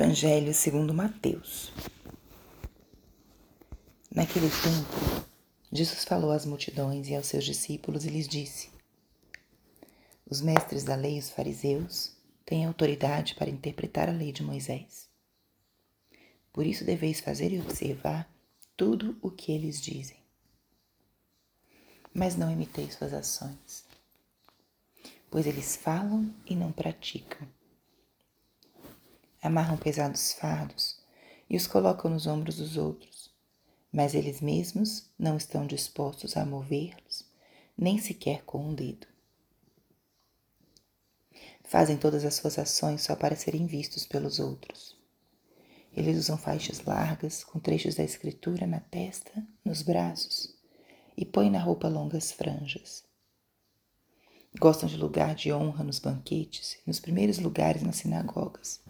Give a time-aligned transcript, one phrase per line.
[0.00, 1.72] Evangelho segundo Mateus.
[4.08, 5.26] Naquele tempo,
[5.72, 8.70] Jesus falou às multidões e aos seus discípulos e lhes disse:
[10.24, 12.12] Os mestres da lei os fariseus
[12.46, 15.08] têm autoridade para interpretar a lei de Moisés.
[16.52, 18.32] Por isso deveis fazer e observar
[18.76, 20.18] tudo o que eles dizem.
[22.14, 23.84] Mas não imiteis suas ações,
[25.28, 27.57] pois eles falam e não praticam
[29.42, 30.98] amarram pesados fardos
[31.48, 33.30] e os colocam nos ombros dos outros,
[33.92, 37.24] mas eles mesmos não estão dispostos a movê-los,
[37.76, 39.06] nem sequer com um dedo.
[41.64, 44.96] Fazem todas as suas ações só para serem vistos pelos outros.
[45.92, 50.54] Eles usam faixas largas com trechos da escritura na testa, nos braços
[51.16, 53.04] e põem na roupa longas franjas.
[54.58, 58.80] Gostam de lugar de honra nos banquetes nos primeiros lugares nas sinagogas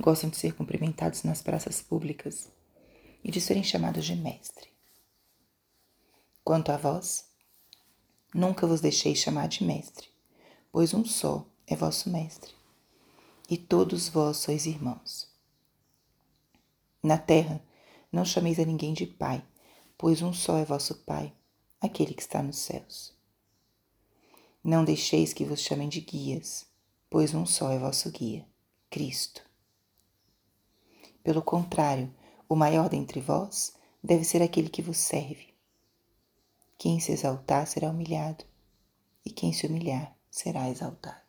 [0.00, 2.48] gostam de ser cumprimentados nas praças públicas
[3.24, 4.68] e de serem chamados de mestre.
[6.44, 7.28] Quanto a vós,
[8.32, 10.08] nunca vos deixei chamar de mestre,
[10.70, 12.52] pois um só é vosso mestre,
[13.48, 15.28] e todos vós sois irmãos.
[17.02, 17.60] Na terra,
[18.12, 19.44] não chameis a ninguém de pai,
[19.98, 21.32] pois um só é vosso pai,
[21.80, 23.14] aquele que está nos céus.
[24.62, 26.66] Não deixeis que vos chamem de guias,
[27.08, 28.46] pois um só é vosso guia,
[28.90, 29.45] Cristo.
[31.26, 32.08] Pelo contrário,
[32.48, 35.52] o maior dentre vós deve ser aquele que vos serve.
[36.78, 38.44] Quem se exaltar será humilhado,
[39.24, 41.20] e quem se humilhar será exaltado.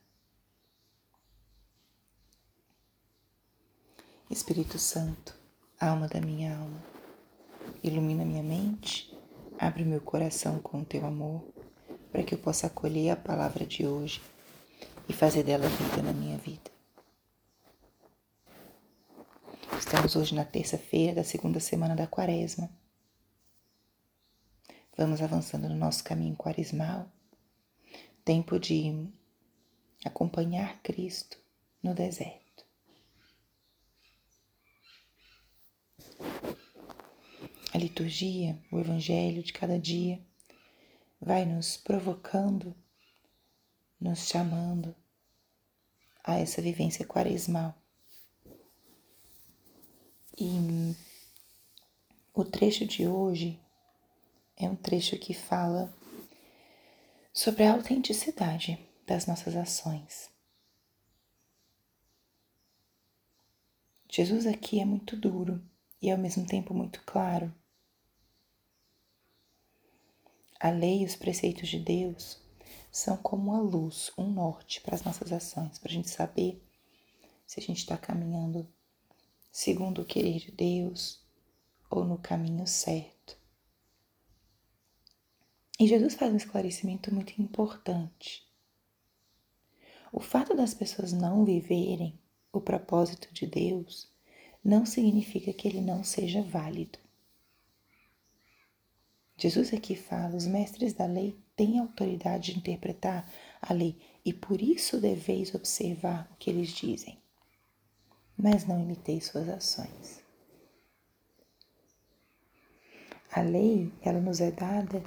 [4.30, 5.34] Espírito Santo,
[5.80, 6.80] alma da minha alma,
[7.82, 9.18] ilumina minha mente,
[9.58, 11.44] abre meu coração com o teu amor,
[12.12, 14.22] para que eu possa acolher a palavra de hoje
[15.10, 16.67] e fazer dela vida na minha vida.
[19.88, 22.70] Estamos hoje na terça-feira da segunda semana da quaresma.
[24.98, 27.10] Vamos avançando no nosso caminho quaresmal.
[28.26, 29.10] Tempo de
[30.04, 31.38] acompanhar Cristo
[31.82, 32.66] no deserto.
[37.74, 40.20] A liturgia, o Evangelho de cada dia,
[41.22, 42.76] vai nos provocando,
[43.98, 44.94] nos chamando
[46.26, 47.74] a essa vivência quaresmal
[50.38, 50.96] e
[52.34, 53.60] o trecho de hoje
[54.56, 55.92] é um trecho que fala
[57.34, 60.30] sobre a autenticidade das nossas ações.
[64.10, 65.64] Jesus aqui é muito duro
[66.02, 67.54] e ao mesmo tempo muito claro.
[70.60, 72.40] A lei e os preceitos de Deus
[72.92, 76.64] são como uma luz, um norte para as nossas ações, para a gente saber
[77.46, 78.68] se a gente está caminhando
[79.58, 81.20] segundo o querer de Deus
[81.90, 83.36] ou no caminho certo.
[85.80, 88.48] E Jesus faz um esclarecimento muito importante.
[90.14, 92.20] O fato das pessoas não viverem
[92.54, 94.08] o propósito de Deus
[94.64, 97.00] não significa que ele não seja válido.
[99.36, 103.28] Jesus aqui fala: os mestres da lei têm autoridade de interpretar
[103.60, 107.18] a lei e por isso deveis observar o que eles dizem
[108.38, 110.24] mas não imitei suas ações.
[113.32, 115.04] A lei, ela nos é dada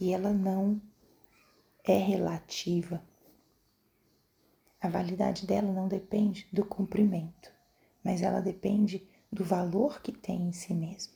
[0.00, 0.80] e ela não
[1.84, 3.02] é relativa.
[4.80, 7.52] A validade dela não depende do cumprimento,
[8.02, 11.12] mas ela depende do valor que tem em si mesmo.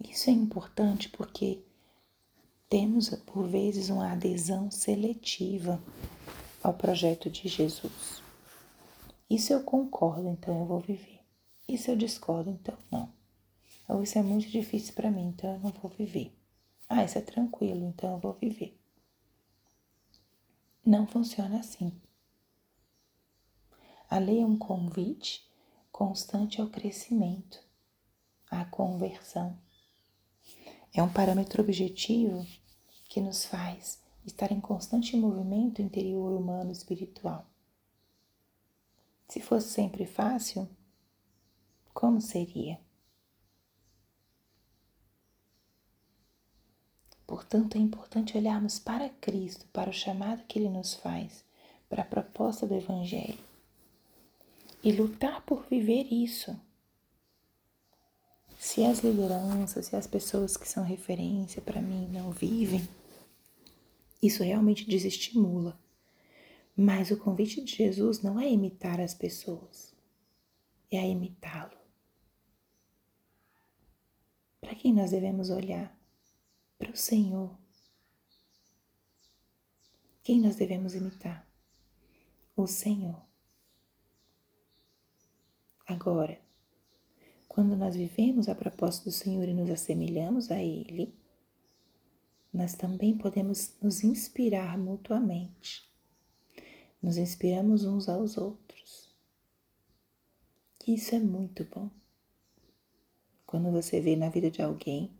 [0.00, 1.62] Isso é importante porque
[2.68, 5.82] temos, por vezes, uma adesão seletiva
[6.62, 8.21] ao projeto de Jesus.
[9.32, 11.20] Isso eu concordo, então eu vou viver.
[11.66, 13.10] Isso eu discordo, então não.
[13.88, 16.36] Ou isso é muito difícil para mim, então eu não vou viver.
[16.86, 18.78] Ah, isso é tranquilo, então eu vou viver.
[20.84, 21.98] Não funciona assim.
[24.10, 25.50] A lei é um convite
[25.90, 27.58] constante ao crescimento,
[28.50, 29.58] à conversão.
[30.92, 32.46] É um parâmetro objetivo
[33.08, 37.50] que nos faz estar em constante movimento interior humano espiritual.
[39.28, 40.68] Se fosse sempre fácil,
[41.92, 42.78] como seria?
[47.26, 51.44] Portanto, é importante olharmos para Cristo, para o chamado que Ele nos faz,
[51.88, 53.52] para a proposta do Evangelho
[54.82, 56.58] e lutar por viver isso.
[58.58, 62.86] Se as lideranças, se as pessoas que são referência para mim não vivem,
[64.22, 65.78] isso realmente desestimula,
[66.76, 69.94] Mas o convite de Jesus não é imitar as pessoas,
[70.90, 71.76] é a imitá-lo.
[74.60, 75.94] Para quem nós devemos olhar?
[76.78, 77.58] Para o Senhor.
[80.22, 81.46] Quem nós devemos imitar?
[82.56, 83.20] O Senhor.
[85.86, 86.40] Agora,
[87.48, 91.14] quando nós vivemos a propósito do Senhor e nos assemelhamos a Ele,
[92.50, 95.91] nós também podemos nos inspirar mutuamente.
[97.02, 99.12] Nos inspiramos uns aos outros.
[100.86, 101.90] E isso é muito bom.
[103.44, 105.10] Quando você vê na vida de alguém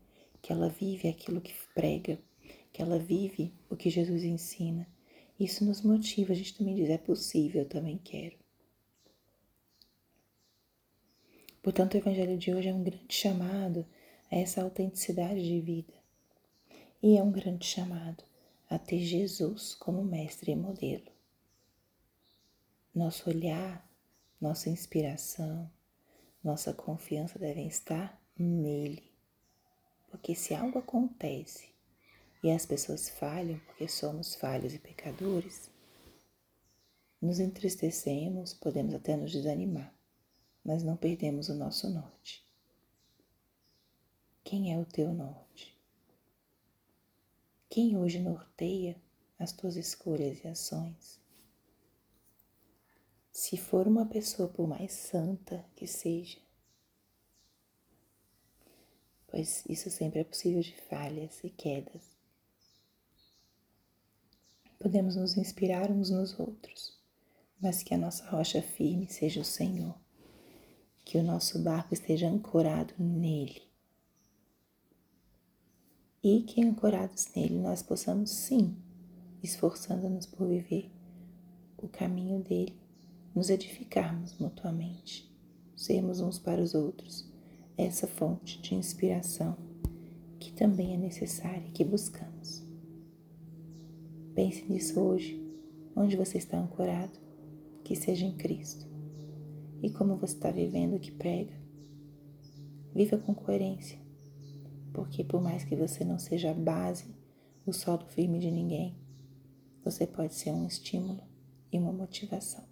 [0.40, 2.18] que ela vive aquilo que prega,
[2.72, 4.86] que ela vive o que Jesus ensina,
[5.38, 8.36] isso nos motiva, a gente também diz: é possível, eu também quero.
[11.62, 13.86] Portanto, o Evangelho de hoje é um grande chamado
[14.30, 15.94] a essa autenticidade de vida.
[17.02, 18.24] E é um grande chamado
[18.68, 21.10] a ter Jesus como mestre e modelo.
[22.94, 23.88] Nosso olhar,
[24.40, 25.70] nossa inspiração,
[26.42, 29.10] nossa confiança devem estar nele.
[30.10, 31.68] Porque se algo acontece
[32.42, 35.70] e as pessoas falham porque somos falhos e pecadores,
[37.20, 39.94] nos entristecemos, podemos até nos desanimar
[40.64, 42.44] mas não perdemos o nosso norte.
[44.44, 45.76] Quem é o teu norte?
[47.68, 48.96] Quem hoje norteia
[49.38, 51.20] as tuas escolhas e ações?
[53.32, 56.38] Se for uma pessoa, por mais santa que seja,
[59.26, 62.16] pois isso sempre é possível de falhas e quedas.
[64.78, 67.00] Podemos nos inspirar uns nos outros,
[67.60, 70.02] mas que a nossa rocha firme seja o Senhor
[71.04, 73.62] que o nosso barco esteja ancorado nele.
[76.22, 78.76] E que ancorados nele nós possamos sim,
[79.42, 80.90] esforçando-nos por viver
[81.76, 82.80] o caminho dele,
[83.34, 85.30] nos edificarmos mutuamente,
[85.74, 87.30] sermos uns para os outros
[87.76, 89.56] essa fonte de inspiração
[90.38, 92.62] que também é necessária e que buscamos.
[94.34, 95.40] Pense nisso hoje,
[95.96, 97.18] onde você está ancorado,
[97.84, 98.86] que seja em Cristo
[99.82, 101.54] e como você está vivendo o que prega.
[102.94, 103.98] Viva com coerência,
[104.92, 107.14] porque por mais que você não seja a base,
[107.64, 108.96] o solo firme de ninguém,
[109.84, 111.22] você pode ser um estímulo
[111.72, 112.71] e uma motivação.